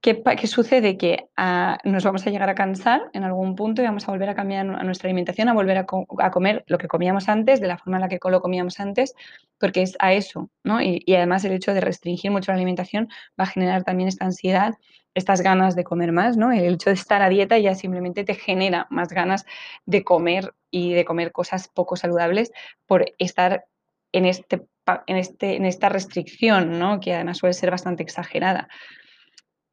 ¿Qué, 0.05 0.21
qué 0.21 0.45
sucede? 0.45 0.97
Que 0.97 1.29
uh, 1.35 1.89
nos 1.89 2.03
vamos 2.03 2.27
a 2.27 2.29
llegar 2.29 2.47
a 2.47 2.53
cansar 2.53 3.09
en 3.13 3.23
algún 3.23 3.55
punto 3.55 3.81
y 3.81 3.85
vamos 3.85 4.07
a 4.07 4.11
volver 4.11 4.29
a 4.29 4.35
cambiar 4.35 4.67
a 4.67 4.83
nuestra 4.83 5.07
alimentación, 5.07 5.49
a 5.49 5.53
volver 5.55 5.79
a, 5.79 5.87
co 5.87 6.05
a, 6.19 6.29
comer 6.29 6.63
lo 6.67 6.77
que 6.77 6.87
comíamos 6.87 7.27
antes, 7.27 7.59
de 7.59 7.65
la 7.65 7.79
forma 7.79 7.97
en 7.97 8.01
la 8.01 8.07
que 8.07 8.19
lo 8.29 8.39
comíamos 8.39 8.79
antes, 8.79 9.15
porque 9.59 9.81
es 9.81 9.95
a 9.97 10.13
eso, 10.13 10.51
¿no? 10.63 10.79
Y, 10.79 11.01
y 11.07 11.15
además 11.15 11.43
el 11.43 11.53
hecho 11.53 11.73
de 11.73 11.81
restringir 11.81 12.29
mucho 12.29 12.51
la 12.51 12.57
alimentación 12.57 13.09
va 13.39 13.45
a 13.45 13.47
generar 13.47 13.83
también 13.83 14.07
esta 14.07 14.25
ansiedad 14.25 14.75
estas 15.15 15.41
ganas 15.41 15.75
de 15.75 15.83
comer 15.83 16.11
más, 16.11 16.37
¿no? 16.37 16.51
El 16.51 16.75
hecho 16.75 16.91
de 16.91 16.95
estar 16.95 17.23
a 17.23 17.29
dieta 17.29 17.57
ya 17.57 17.73
simplemente 17.73 18.23
te 18.23 18.35
genera 18.35 18.85
más 18.91 19.09
ganas 19.09 19.43
de 19.87 20.03
comer 20.03 20.53
y 20.69 20.93
de 20.93 21.03
comer 21.03 21.31
cosas 21.31 21.67
poco 21.67 21.95
saludables 21.95 22.51
por 22.85 23.05
estar 23.17 23.65
en, 24.11 24.25
este, 24.25 24.67
en, 25.07 25.17
este, 25.17 25.55
en 25.55 25.65
esta 25.65 25.89
restricción, 25.89 26.77
¿no? 26.77 26.99
Que 26.99 27.15
además 27.15 27.39
suele 27.39 27.53
ser 27.53 27.71
bastante 27.71 28.03
exagerada. 28.03 28.67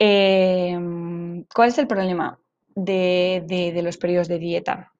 Eh, 0.04 0.76
¿Cuál 1.54 1.68
es 1.68 1.78
el 1.78 1.86
problema 1.86 2.36
de 2.74 3.80
los 3.84 3.96
periodos 3.98 4.26
de 4.26 4.40
dieta? 4.40 4.92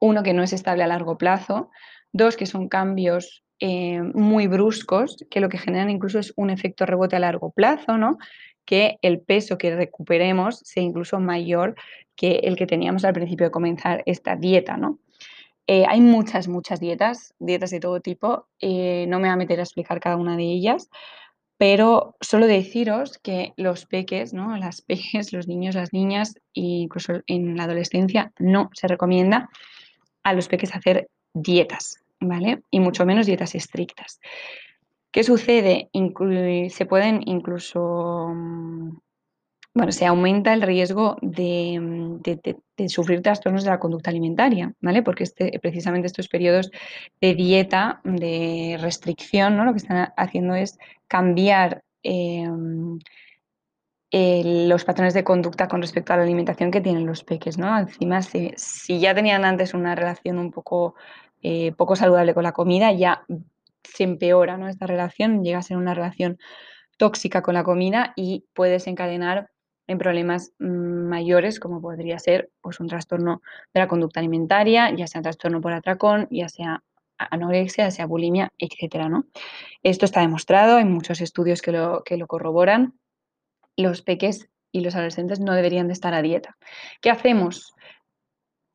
Uno, 0.00 0.24
que 0.24 0.32
no 0.32 0.42
es 0.42 0.52
estable 0.52 0.82
a 0.82 0.88
largo 0.88 1.16
plazo. 1.16 1.70
Dos, 2.12 2.36
que 2.36 2.46
son 2.46 2.68
cambios 2.68 3.44
eh, 3.60 4.02
muy 4.02 4.48
bruscos, 4.48 5.24
que 5.30 5.38
lo 5.38 5.48
que 5.48 5.58
generan 5.58 5.90
incluso 5.90 6.18
es 6.18 6.32
un 6.34 6.50
efecto 6.50 6.86
rebote 6.86 7.14
a 7.14 7.20
largo 7.20 7.52
plazo, 7.52 7.98
¿no? 7.98 8.18
que 8.64 8.98
el 9.00 9.20
peso 9.20 9.58
que 9.58 9.76
recuperemos 9.76 10.58
sea 10.58 10.82
incluso 10.82 11.20
mayor 11.20 11.76
que 12.16 12.40
el 12.42 12.56
que 12.56 12.66
teníamos 12.66 13.04
al 13.04 13.14
principio 13.14 13.46
de 13.46 13.52
comenzar 13.52 14.02
esta 14.06 14.34
dieta, 14.34 14.76
¿no? 14.76 14.98
Eh, 15.68 15.84
hay 15.88 16.00
muchas, 16.00 16.48
muchas 16.48 16.80
dietas, 16.80 17.32
dietas 17.38 17.70
de 17.70 17.78
todo 17.78 18.00
tipo. 18.00 18.48
Eh, 18.60 19.06
no 19.08 19.18
me 19.18 19.28
voy 19.28 19.34
a 19.34 19.36
meter 19.36 19.60
a 19.60 19.62
explicar 19.62 20.00
cada 20.00 20.16
una 20.16 20.36
de 20.36 20.42
ellas, 20.42 20.90
pero 21.58 22.16
solo 22.20 22.46
deciros 22.46 23.18
que 23.18 23.52
los 23.56 23.86
peques, 23.86 24.34
¿no? 24.34 24.56
Las 24.56 24.82
peques, 24.82 25.32
los 25.32 25.48
niños, 25.48 25.74
las 25.74 25.92
niñas, 25.92 26.34
e 26.54 26.60
incluso 26.60 27.20
en 27.26 27.56
la 27.56 27.64
adolescencia, 27.64 28.32
no 28.38 28.70
se 28.74 28.88
recomienda 28.88 29.48
a 30.22 30.32
los 30.32 30.48
peques 30.48 30.74
hacer 30.74 31.08
dietas, 31.32 32.02
¿vale? 32.20 32.62
Y 32.70 32.80
mucho 32.80 33.06
menos 33.06 33.26
dietas 33.26 33.54
estrictas. 33.54 34.20
¿Qué 35.12 35.22
sucede? 35.22 35.88
Se 36.70 36.84
pueden 36.84 37.22
incluso, 37.24 38.32
mm, 38.34 38.98
bueno, 39.74 39.92
se 39.92 40.04
aumenta 40.04 40.52
el 40.52 40.62
riesgo 40.62 41.16
de, 41.22 41.78
mm, 41.80 42.22
de, 42.22 42.56
de, 42.76 42.88
sufrir 42.88 43.22
trastornos 43.22 43.64
de 43.64 43.70
la 43.70 43.78
conducta 43.78 44.10
alimentaria, 44.10 44.74
¿vale? 44.80 45.02
Porque 45.02 45.24
este, 45.24 45.58
precisamente 45.60 46.06
estos 46.06 46.28
periodos 46.28 46.70
de 47.20 47.34
dieta, 47.34 48.00
de 48.04 48.76
restricción, 48.80 49.56
¿no? 49.56 49.64
Lo 49.64 49.72
que 49.72 49.78
están 49.78 50.12
haciendo 50.16 50.54
es 50.54 50.78
cambiar 51.08 51.82
eh, 52.02 52.44
los 54.44 54.84
patrones 54.84 55.14
de 55.14 55.24
conducta 55.24 55.68
con 55.68 55.82
respecto 55.82 56.12
a 56.12 56.16
la 56.16 56.22
alimentación 56.22 56.70
que 56.70 56.80
tienen 56.80 57.06
los 57.06 57.24
peques, 57.24 57.58
¿no? 57.58 57.78
Encima, 57.78 58.22
si, 58.22 58.52
si 58.56 59.00
ya 59.00 59.14
tenían 59.14 59.44
antes 59.44 59.74
una 59.74 59.94
relación 59.94 60.38
un 60.38 60.50
poco, 60.52 60.94
eh, 61.42 61.72
poco 61.72 61.96
saludable 61.96 62.32
con 62.32 62.44
la 62.44 62.52
comida, 62.52 62.92
ya 62.92 63.24
se 63.82 64.04
empeora 64.04 64.56
¿no? 64.56 64.68
esta 64.68 64.86
relación, 64.86 65.42
llega 65.42 65.58
a 65.58 65.62
ser 65.62 65.76
una 65.76 65.94
relación 65.94 66.38
tóxica 66.96 67.42
con 67.42 67.54
la 67.54 67.64
comida 67.64 68.12
y 68.16 68.44
puede 68.54 68.72
desencadenar 68.72 69.50
en 69.86 69.98
problemas 69.98 70.52
mm, 70.58 71.08
mayores 71.08 71.60
como 71.60 71.80
podría 71.80 72.18
ser 72.18 72.50
pues, 72.60 72.80
un 72.80 72.88
trastorno 72.88 73.42
de 73.72 73.80
la 73.80 73.88
conducta 73.88 74.20
alimentaria, 74.20 74.90
ya 74.94 75.06
sea 75.06 75.20
un 75.20 75.24
trastorno 75.24 75.60
por 75.60 75.72
atracón, 75.72 76.26
ya 76.30 76.48
sea 76.48 76.82
anorexia, 77.18 77.90
sea 77.90 78.06
bulimia, 78.06 78.52
etcétera, 78.58 79.08
¿no? 79.08 79.26
Esto 79.82 80.04
está 80.04 80.20
demostrado, 80.20 80.76
hay 80.76 80.84
muchos 80.84 81.20
estudios 81.20 81.62
que 81.62 81.72
lo, 81.72 82.02
que 82.04 82.16
lo 82.16 82.26
corroboran. 82.26 82.94
Los 83.76 84.02
peques 84.02 84.48
y 84.72 84.80
los 84.80 84.94
adolescentes 84.94 85.40
no 85.40 85.54
deberían 85.54 85.86
de 85.86 85.92
estar 85.92 86.14
a 86.14 86.22
dieta. 86.22 86.56
¿Qué 87.00 87.10
hacemos? 87.10 87.74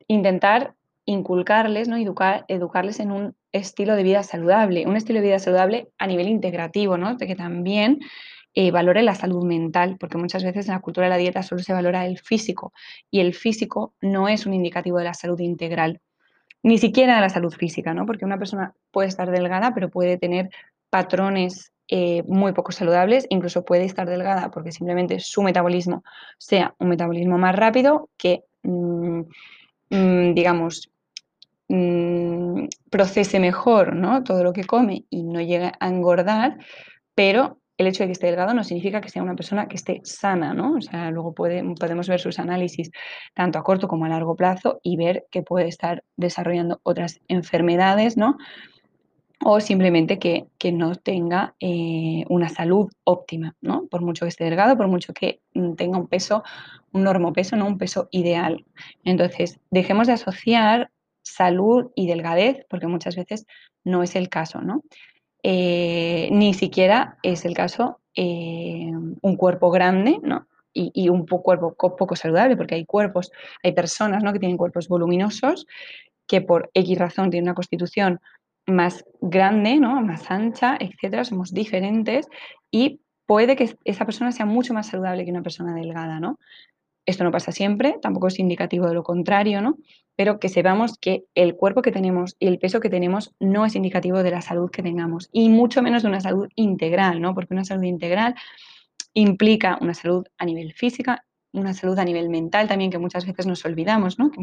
Intentar 0.07 0.75
inculcarles, 1.05 1.87
¿no? 1.87 1.97
Educar, 1.97 2.45
educarles 2.47 2.99
en 2.99 3.11
un 3.11 3.35
estilo 3.51 3.95
de 3.95 4.03
vida 4.03 4.23
saludable, 4.23 4.85
un 4.87 4.95
estilo 4.95 5.19
de 5.19 5.27
vida 5.27 5.39
saludable 5.39 5.89
a 5.97 6.07
nivel 6.07 6.27
integrativo, 6.27 6.97
¿no? 6.97 7.15
De 7.15 7.27
que 7.27 7.35
también 7.35 7.99
eh, 8.53 8.71
valore 8.71 9.01
la 9.01 9.15
salud 9.15 9.45
mental, 9.45 9.97
porque 9.99 10.17
muchas 10.17 10.43
veces 10.43 10.67
en 10.67 10.73
la 10.73 10.81
cultura 10.81 11.05
de 11.05 11.11
la 11.11 11.17
dieta 11.17 11.41
solo 11.41 11.61
se 11.61 11.73
valora 11.73 12.05
el 12.05 12.19
físico 12.19 12.73
y 13.09 13.21
el 13.21 13.33
físico 13.33 13.95
no 14.01 14.27
es 14.27 14.45
un 14.45 14.53
indicativo 14.53 14.97
de 14.97 15.05
la 15.05 15.13
salud 15.13 15.39
integral, 15.39 16.01
ni 16.63 16.77
siquiera 16.77 17.15
de 17.15 17.21
la 17.21 17.29
salud 17.29 17.53
física, 17.53 17.93
¿no? 17.93 18.05
Porque 18.05 18.25
una 18.25 18.37
persona 18.37 18.73
puede 18.91 19.07
estar 19.07 19.31
delgada, 19.31 19.73
pero 19.73 19.89
puede 19.89 20.17
tener 20.17 20.49
patrones 20.89 21.71
eh, 21.87 22.23
muy 22.27 22.53
poco 22.53 22.71
saludables, 22.71 23.25
incluso 23.29 23.65
puede 23.65 23.85
estar 23.85 24.07
delgada 24.07 24.51
porque 24.51 24.71
simplemente 24.71 25.19
su 25.19 25.43
metabolismo 25.43 26.03
sea 26.37 26.75
un 26.79 26.89
metabolismo 26.89 27.37
más 27.37 27.55
rápido 27.55 28.09
que, 28.17 28.43
mmm, 28.63 29.23
mmm, 29.89 30.33
digamos, 30.33 30.89
mmm, 31.67 32.65
procese 32.89 33.39
mejor 33.39 33.95
¿no? 33.95 34.23
todo 34.23 34.43
lo 34.43 34.53
que 34.53 34.65
come 34.65 35.05
y 35.09 35.23
no 35.23 35.41
llegue 35.41 35.71
a 35.79 35.87
engordar, 35.87 36.57
pero 37.15 37.60
el 37.81 37.87
hecho 37.87 38.03
de 38.03 38.07
que 38.07 38.13
esté 38.13 38.27
delgado 38.27 38.53
no 38.53 38.63
significa 38.63 39.01
que 39.01 39.09
sea 39.09 39.21
una 39.21 39.35
persona 39.35 39.67
que 39.67 39.75
esté 39.75 40.01
sana, 40.03 40.53
¿no? 40.53 40.75
O 40.77 40.81
sea, 40.81 41.11
luego 41.11 41.33
podemos 41.33 42.07
ver 42.07 42.19
sus 42.19 42.39
análisis 42.39 42.91
tanto 43.33 43.59
a 43.59 43.63
corto 43.63 43.87
como 43.87 44.05
a 44.05 44.09
largo 44.09 44.35
plazo 44.35 44.79
y 44.83 44.95
ver 44.95 45.25
que 45.29 45.41
puede 45.41 45.67
estar 45.67 46.03
desarrollando 46.15 46.79
otras 46.83 47.19
enfermedades, 47.27 48.17
¿no? 48.17 48.37
O 49.43 49.59
simplemente 49.59 50.19
que, 50.19 50.45
que 50.59 50.71
no 50.71 50.95
tenga 50.95 51.55
eh, 51.59 52.25
una 52.29 52.47
salud 52.49 52.91
óptima, 53.03 53.55
¿no? 53.59 53.87
Por 53.87 54.01
mucho 54.01 54.25
que 54.25 54.29
esté 54.29 54.43
delgado, 54.43 54.77
por 54.77 54.87
mucho 54.87 55.13
que 55.13 55.41
mm, 55.53 55.73
tenga 55.73 55.97
un 55.97 56.07
peso, 56.07 56.43
un 56.91 57.03
normopeso, 57.03 57.55
¿no? 57.55 57.65
Un 57.65 57.77
peso 57.77 58.07
ideal. 58.11 58.65
Entonces, 59.03 59.59
dejemos 59.71 60.07
de 60.07 60.13
asociar 60.13 60.91
salud 61.23 61.91
y 61.95 62.07
delgadez, 62.07 62.65
porque 62.69 62.87
muchas 62.87 63.15
veces 63.15 63.45
no 63.83 64.03
es 64.03 64.15
el 64.15 64.29
caso, 64.29 64.61
¿no? 64.61 64.83
Eh, 65.43 66.29
ni 66.31 66.53
siquiera 66.53 67.17
es 67.23 67.45
el 67.45 67.53
caso 67.53 67.99
eh, 68.15 68.91
un 69.21 69.35
cuerpo 69.37 69.71
grande, 69.71 70.19
¿no? 70.21 70.47
Y, 70.73 71.09
un 71.09 71.25
cuerpo 71.25 71.75
poco 71.75 72.15
saludable, 72.15 72.55
porque 72.55 72.75
hay 72.75 72.85
cuerpos, 72.85 73.29
hay 73.61 73.73
personas 73.73 74.23
¿no? 74.23 74.31
que 74.31 74.39
tienen 74.39 74.55
cuerpos 74.55 74.87
voluminosos 74.87 75.67
que 76.27 76.39
por 76.39 76.71
X 76.73 76.97
razón 76.97 77.29
tienen 77.29 77.49
una 77.49 77.55
constitución 77.55 78.21
más 78.67 79.03
grande, 79.19 79.81
¿no? 79.81 80.01
más 80.01 80.31
ancha, 80.31 80.77
etcétera, 80.79 81.25
somos 81.25 81.53
diferentes 81.53 82.29
y 82.71 83.01
puede 83.25 83.57
que 83.57 83.75
esa 83.83 84.05
persona 84.05 84.31
sea 84.31 84.45
mucho 84.45 84.73
más 84.73 84.87
saludable 84.87 85.25
que 85.25 85.31
una 85.31 85.41
persona 85.41 85.75
delgada, 85.75 86.21
¿no? 86.21 86.39
Esto 87.05 87.23
no 87.23 87.31
pasa 87.31 87.51
siempre, 87.51 87.97
tampoco 88.01 88.27
es 88.27 88.39
indicativo 88.39 88.87
de 88.87 88.93
lo 88.93 89.03
contrario, 89.03 89.61
¿no? 89.61 89.77
Pero 90.15 90.39
que 90.39 90.49
sepamos 90.49 90.97
que 90.99 91.25
el 91.35 91.55
cuerpo 91.55 91.81
que 91.81 91.91
tenemos 91.91 92.35
y 92.39 92.47
el 92.47 92.59
peso 92.59 92.79
que 92.79 92.89
tenemos 92.89 93.33
no 93.39 93.65
es 93.65 93.75
indicativo 93.75 94.21
de 94.23 94.31
la 94.31 94.41
salud 94.41 94.69
que 94.69 94.83
tengamos 94.83 95.29
y 95.31 95.49
mucho 95.49 95.81
menos 95.81 96.03
de 96.03 96.09
una 96.09 96.21
salud 96.21 96.47
integral, 96.55 97.21
¿no? 97.21 97.33
Porque 97.33 97.53
una 97.53 97.65
salud 97.65 97.83
integral 97.83 98.35
implica 99.13 99.77
una 99.81 99.93
salud 99.93 100.25
a 100.37 100.45
nivel 100.45 100.73
física, 100.73 101.25
una 101.53 101.73
salud 101.73 101.97
a 101.99 102.05
nivel 102.05 102.29
mental 102.29 102.67
también 102.67 102.91
que 102.91 102.97
muchas 102.97 103.25
veces 103.25 103.45
nos 103.47 103.65
olvidamos, 103.65 104.19
¿no? 104.19 104.31
Que 104.31 104.39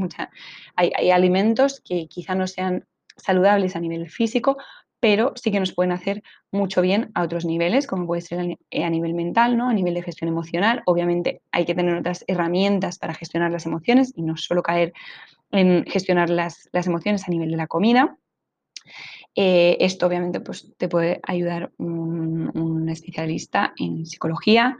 hay 0.76 1.10
alimentos 1.10 1.80
que 1.84 2.06
quizá 2.08 2.34
no 2.34 2.46
sean 2.46 2.86
saludables 3.16 3.76
a 3.76 3.80
nivel 3.80 4.08
físico, 4.08 4.58
pero 5.00 5.32
sí 5.36 5.50
que 5.50 5.60
nos 5.60 5.72
pueden 5.72 5.92
hacer 5.92 6.22
mucho 6.50 6.82
bien 6.82 7.10
a 7.14 7.22
otros 7.22 7.44
niveles, 7.44 7.86
como 7.86 8.06
puede 8.06 8.22
ser 8.22 8.40
a 8.40 8.90
nivel 8.90 9.14
mental, 9.14 9.56
¿no? 9.56 9.68
a 9.68 9.74
nivel 9.74 9.94
de 9.94 10.02
gestión 10.02 10.28
emocional. 10.28 10.82
Obviamente 10.86 11.40
hay 11.52 11.64
que 11.64 11.74
tener 11.74 11.94
otras 11.94 12.24
herramientas 12.26 12.98
para 12.98 13.14
gestionar 13.14 13.50
las 13.50 13.66
emociones 13.66 14.12
y 14.16 14.22
no 14.22 14.36
solo 14.36 14.62
caer 14.62 14.92
en 15.50 15.84
gestionar 15.86 16.30
las, 16.30 16.68
emociones 16.72 17.26
a 17.26 17.30
nivel 17.30 17.50
de 17.50 17.56
la 17.56 17.66
comida. 17.66 18.18
Eh, 19.34 19.76
esto 19.80 20.06
obviamente 20.06 20.40
pues, 20.40 20.72
te 20.76 20.88
puede 20.88 21.20
ayudar 21.22 21.72
un, 21.78 22.88
especialista 22.88 23.74
en 23.78 24.06
psicología, 24.06 24.76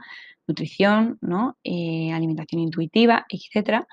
nutrición, 0.47 1.17
¿no? 1.21 1.57
Eh, 1.63 2.11
alimentación 2.11 2.61
intuitiva, 2.61 3.25
etcétera, 3.29 3.87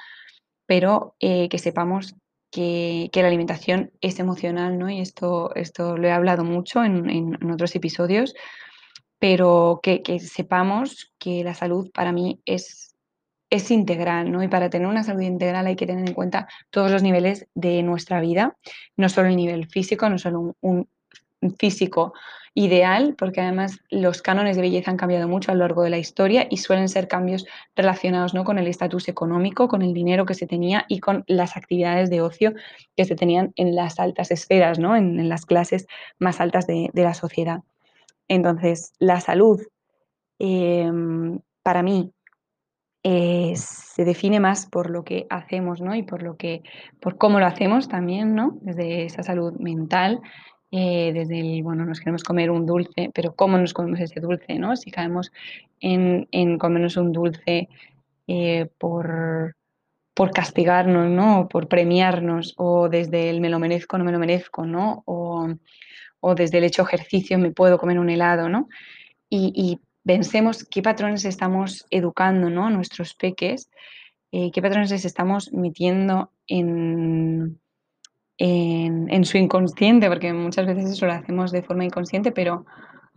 pero 0.64 1.14
eh, 1.21 1.49
que 1.49 1.59
sepamos 1.59 2.16
que, 2.50 3.10
la 3.14 3.28
alimentación 3.28 3.90
es 4.00 4.18
emocional, 4.18 4.78
¿no? 4.78 4.88
Y 4.90 5.00
esto, 5.00 5.54
esto 5.54 5.96
lo 5.96 6.08
he 6.08 6.12
hablado 6.12 6.44
mucho 6.44 6.84
en, 6.84 7.50
otros 7.52 7.74
episodios, 7.76 8.34
pero 9.18 9.80
que, 9.82 10.02
que, 10.02 10.20
sepamos 10.20 11.12
que 11.18 11.44
la 11.44 11.54
salud 11.54 11.90
para 11.92 12.12
mí 12.12 12.40
es, 12.46 12.94
es 13.50 13.70
integral, 13.70 14.30
¿no? 14.30 14.42
Y 14.42 14.48
para 14.48 14.70
tener 14.70 14.88
una 14.88 15.04
salud 15.04 15.22
integral 15.22 15.66
hay 15.66 15.76
que 15.76 15.86
tener 15.86 16.06
en 16.06 16.14
cuenta 16.14 16.48
todos 16.70 16.90
los 16.90 17.02
niveles 17.02 17.46
de 17.54 17.82
nuestra 17.82 18.20
vida, 18.20 18.56
no 18.96 19.08
solo 19.08 19.28
el 19.28 19.36
nivel 19.36 19.68
físico, 19.68 20.08
no 20.08 20.18
solo 20.18 20.56
un, 20.60 20.88
físico 21.58 22.12
ideal, 22.56 23.14
porque 23.18 23.42
además 23.42 23.80
los 23.90 24.22
cánones 24.22 24.56
de 24.56 24.62
belleza 24.62 24.90
han 24.90 24.96
cambiado 24.96 25.28
mucho 25.28 25.52
a 25.52 25.54
lo 25.54 25.60
largo 25.60 25.82
de 25.82 25.90
la 25.90 25.98
historia 25.98 26.46
y 26.48 26.56
suelen 26.56 26.88
ser 26.88 27.06
cambios 27.06 27.46
relacionados 27.76 28.32
¿no? 28.32 28.44
con 28.44 28.58
el 28.58 28.66
estatus 28.66 29.08
económico, 29.08 29.68
con 29.68 29.82
el 29.82 29.92
dinero 29.92 30.25
que 30.25 30.32
se 30.32 30.46
tenía 30.46 30.86
y 30.88 31.00
con 31.00 31.22
las 31.26 31.58
actividades 31.58 32.08
de 32.08 32.22
ocio 32.22 32.54
que 32.96 33.04
se 33.04 33.14
tenían 33.14 33.52
en 33.56 33.76
las 33.76 34.00
altas 34.00 34.30
esferas, 34.30 34.78
¿no? 34.78 34.96
en, 34.96 35.28
las 35.28 35.44
clases 35.44 35.86
más 36.18 36.40
altas 36.40 36.66
de, 36.66 36.88
la 36.94 37.12
sociedad. 37.12 37.62
Entonces, 38.26 38.94
la 38.98 39.20
salud, 39.20 39.60
em, 40.38 41.38
para 41.62 41.82
mí, 41.82 42.10
eh, 43.02 43.52
se 43.54 44.06
define 44.06 44.40
más 44.40 44.64
por 44.64 44.88
lo 44.88 45.04
que 45.04 45.26
hacemos, 45.30 45.80
¿no? 45.80 45.94
Y 45.94 46.02
por 46.02 46.22
lo 46.22 46.36
que, 46.36 46.62
por 47.00 47.18
cómo 47.18 47.38
lo 47.38 47.46
hacemos 47.46 47.88
también, 47.88 48.34
¿no? 48.34 48.58
Desde 48.62 49.04
esa 49.04 49.22
salud 49.22 49.52
mental, 49.60 50.20
eh, 50.70 51.12
desde 51.12 51.40
el, 51.40 51.62
bueno, 51.62 51.85
nos 51.85 52.00
queremos 52.00 52.25
comer 52.25 52.50
un 52.50 52.66
dulce, 52.66 53.11
pero 53.14 53.35
cómo 53.35 53.58
nos 53.58 53.73
comemos 53.73 54.00
ese 54.00 54.20
dulce, 54.20 54.58
¿no? 54.58 54.76
Si 54.76 54.90
caemos 54.90 55.32
en, 55.80 56.58
comernos 56.58 56.96
un 56.96 57.12
dulce 57.12 57.68
eh, 58.26 58.68
por, 58.78 59.56
por 60.14 60.30
castigarnos, 60.32 61.08
¿no? 61.08 61.40
O 61.40 61.49
por 61.49 61.68
premiarnos, 61.68 62.54
o 62.56 62.88
desde 62.88 63.30
el 63.30 63.40
me 63.40 63.50
lo 63.50 63.58
merezco, 63.58 63.99
no 63.99 64.04
me 64.04 64.12
lo 64.12 64.18
merezco, 64.18 64.66
¿no? 64.66 65.02
O, 65.06 65.54
desde 66.35 66.58
el 66.58 66.64
hecho 66.64 66.82
ejercicio 66.82 67.38
me 67.38 67.52
puedo 67.52 67.78
comer 67.78 68.00
un 68.00 68.11
helado, 68.11 68.49
¿no? 68.49 68.68
Y, 69.28 69.52
y 69.54 69.78
pensemos 70.06 70.64
qué 70.64 70.82
patrones 70.82 71.25
estamos 71.25 71.85
educando 71.90 72.49
¿no? 72.49 72.70
nuestros 72.70 73.14
peques, 73.14 73.68
eh, 74.32 74.50
qué 74.52 74.62
patrones 74.62 75.04
estamos 75.04 75.52
metiendo 75.52 76.30
en, 76.46 77.61
en, 78.38 79.24
su 79.24 79.38
inconsciente, 79.38 80.08
porque 80.08 80.32
muchas 80.32 80.66
veces 80.66 80.90
eso 80.90 81.06
lo 81.06 81.12
hacemos 81.12 81.52
de 81.52 81.62
forma 81.62 81.84
inconsciente, 81.84 82.32
pero, 82.32 82.66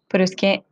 pero 0.07 0.23
es 0.23 0.35
que 0.35 0.63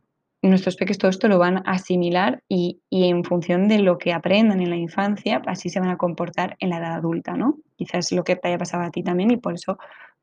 nuestros 0.42 0.76
peques 0.76 0.98
todo 0.98 1.10
esto 1.10 1.28
lo 1.28 1.38
van 1.38 1.58
a 1.58 1.72
asimilar 1.72 2.42
y, 2.48 2.80
en 2.90 3.24
función 3.24 3.68
de 3.68 3.80
lo 3.80 3.98
que 3.98 4.12
aprendan 4.12 4.60
en 4.60 4.70
la 4.70 4.76
infancia, 4.76 5.42
así 5.46 5.68
se 5.68 5.80
van 5.80 5.90
a 5.90 5.98
comportar 5.98 6.56
en 6.60 6.70
la 6.70 6.78
edad 6.78 6.94
adulta, 6.94 7.36
¿no? 7.36 7.58
Quizás 7.76 8.12
lo 8.12 8.24
que 8.24 8.36
te 8.36 8.48
haya 8.48 8.58
pasado 8.58 8.84
a 8.84 8.90
ti 8.90 9.02
también 9.02 9.30
y 9.30 9.36
por 9.36 9.54
eso 9.54 9.78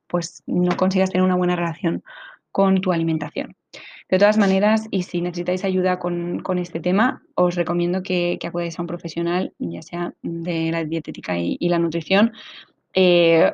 pues 0.07 0.43
no 0.45 0.77
consigas 0.77 1.09
tener 1.09 1.25
una 1.25 1.35
buena 1.35 1.55
relación 1.55 2.03
con 2.51 2.79
tu 2.79 2.93
alimentación. 2.93 3.55
De 4.07 4.19
todas 4.19 4.37
maneras, 4.37 4.87
y 4.91 5.03
si 5.03 5.19
necesitáis 5.19 5.65
ayuda 5.65 5.99
con, 5.99 6.41
este 6.57 6.79
tema, 6.79 7.23
os 7.33 7.55
recomiendo 7.55 8.03
que, 8.03 8.37
que, 8.39 8.47
acudáis 8.47 8.77
a 8.77 8.83
un 8.83 8.87
profesional, 8.87 9.53
ya 9.57 9.81
sea 9.81 10.13
de 10.21 10.71
la 10.71 10.85
dietética 10.85 11.37
y, 11.37 11.57
la 11.67 11.79
nutrición, 11.79 12.31
eh, 12.93 13.51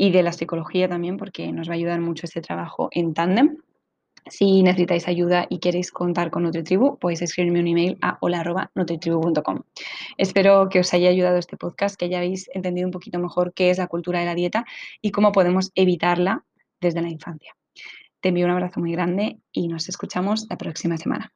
y 0.00 0.10
de 0.10 0.22
la 0.22 0.32
psicología 0.32 0.88
también, 0.88 1.18
porque 1.18 1.52
nos 1.52 1.68
va 1.68 1.72
a 1.72 1.74
ayudar 1.74 2.00
mucho 2.00 2.24
este 2.24 2.40
trabajo 2.40 2.88
en 2.90 3.12
tándem. 3.12 3.58
Si 4.26 4.62
necesitáis 4.62 5.06
ayuda 5.08 5.46
y 5.50 5.58
queréis 5.58 5.92
contar 5.92 6.30
con 6.30 6.44
NutriTribu, 6.44 6.98
podéis 6.98 7.20
escribirme 7.20 7.60
un 7.60 7.66
email 7.66 7.98
a 8.00 8.16
hola.nutritribu.com. 8.22 9.60
Espero 10.16 10.70
que 10.70 10.80
os 10.80 10.94
haya 10.94 11.10
ayudado 11.10 11.36
este 11.36 11.58
podcast, 11.58 11.96
que 11.98 12.06
hayáis 12.06 12.48
entendido 12.54 12.86
un 12.88 12.92
poquito 12.92 13.18
mejor 13.18 13.52
qué 13.52 13.68
es 13.68 13.76
la 13.76 13.88
cultura 13.88 14.20
de 14.20 14.24
la 14.24 14.34
dieta 14.34 14.64
y 15.02 15.10
cómo 15.10 15.32
podemos 15.32 15.70
evitarla 15.74 16.46
desde 16.80 17.02
la 17.02 17.10
infancia. 17.10 17.54
Te 18.22 18.30
envío 18.30 18.46
un 18.46 18.52
abrazo 18.52 18.80
muy 18.80 18.92
grande 18.92 19.40
y 19.52 19.68
nos 19.68 19.90
escuchamos 19.90 20.46
la 20.48 20.56
próxima 20.56 20.96
semana. 20.96 21.30